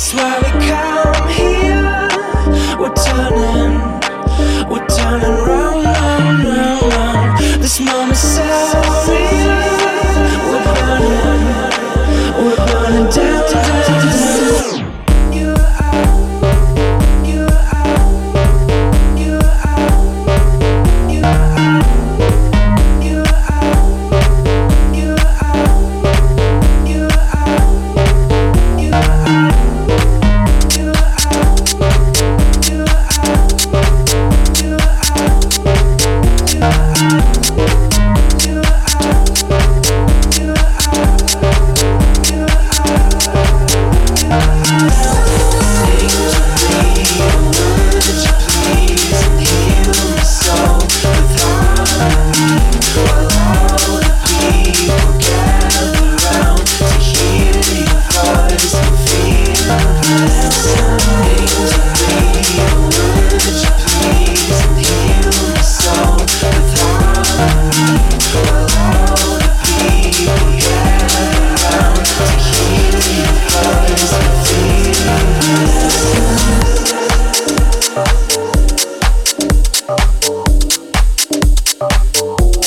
That's 0.00 0.14
why 0.14 0.38
we 0.58 0.66
come 0.66 0.79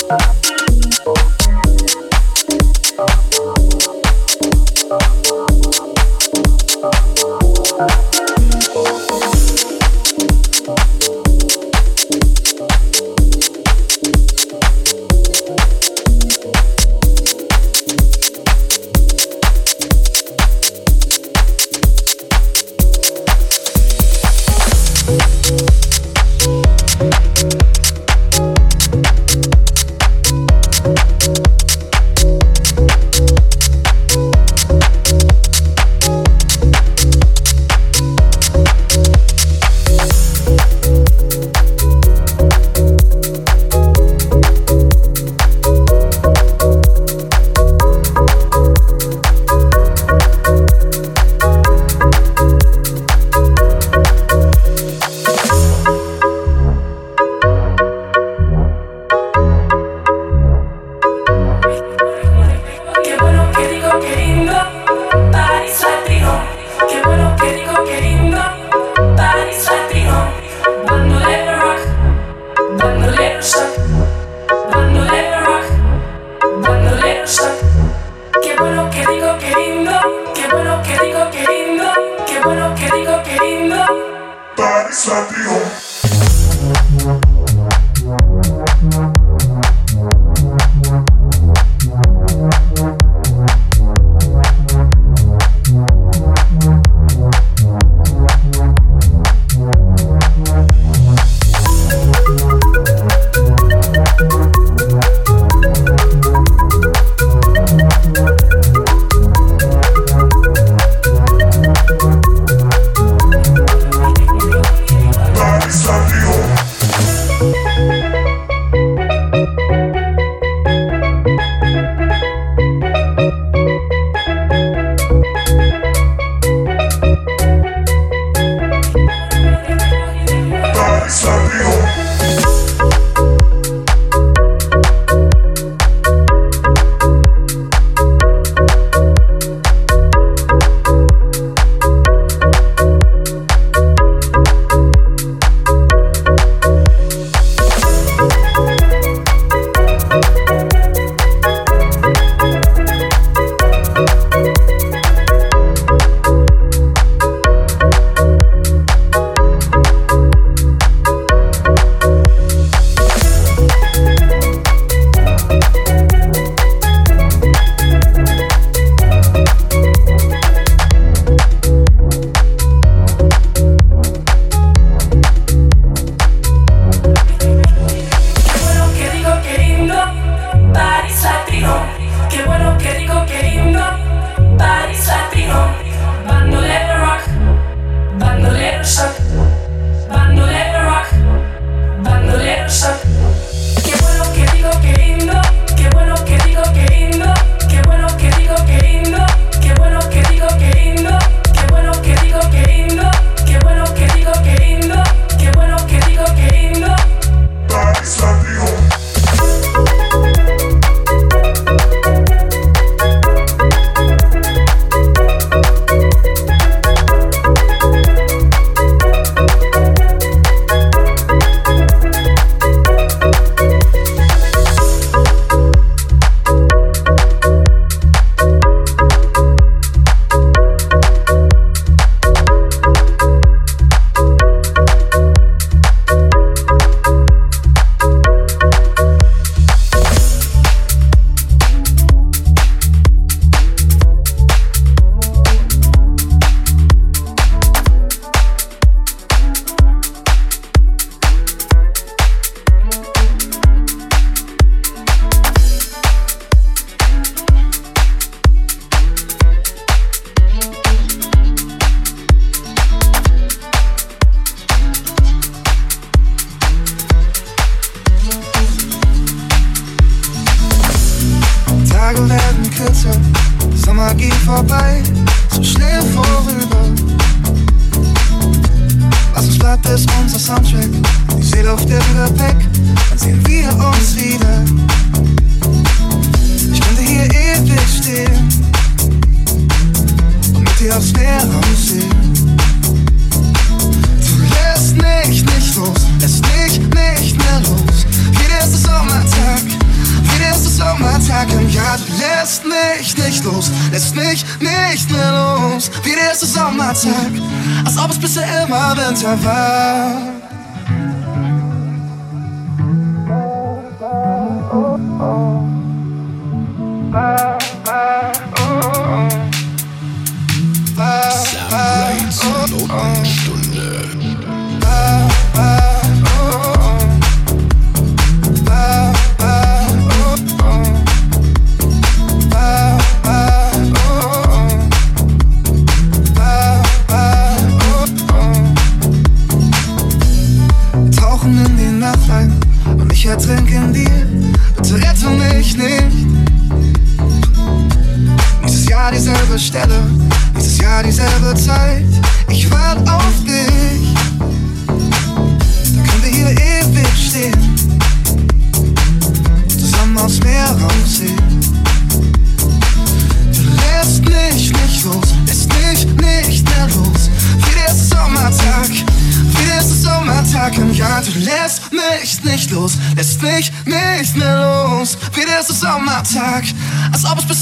Qué 0.09 0.42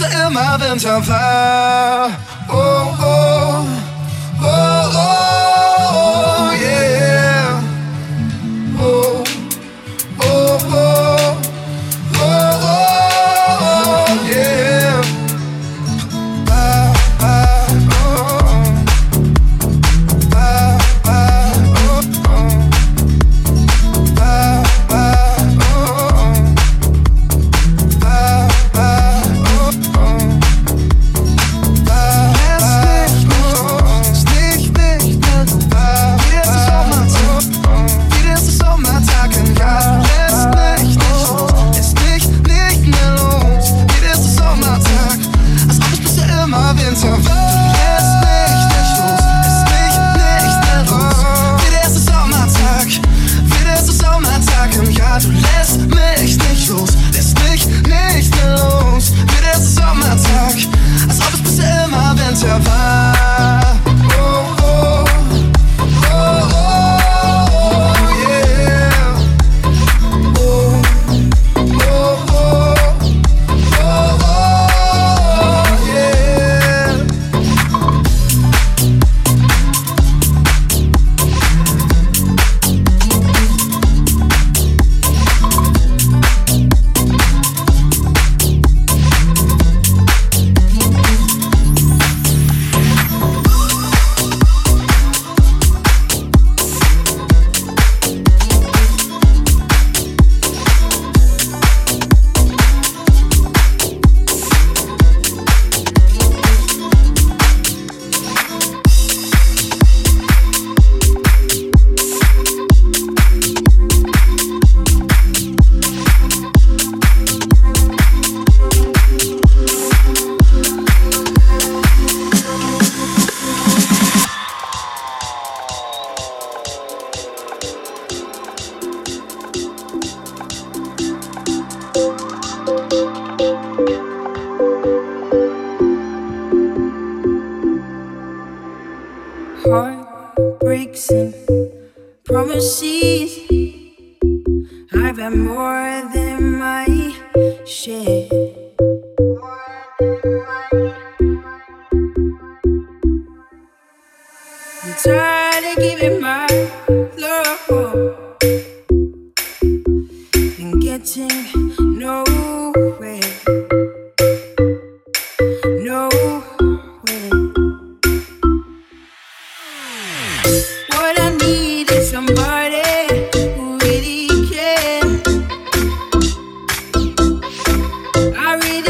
bisher 0.02 0.28
immer 0.28 0.60
Winter. 0.60 2.12
Oh, 2.50 2.54
oh, 2.54 2.81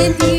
te 0.09 0.30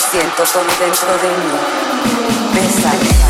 siento 0.00 0.42
todo 0.44 0.64
dentro 0.78 1.12
de 1.18 1.28
mí. 1.36 1.52
Bésame. 2.54 3.29